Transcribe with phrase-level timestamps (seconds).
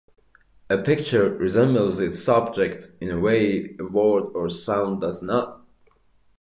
[0.67, 5.61] A picture resembles its object in a way a word or sound does not.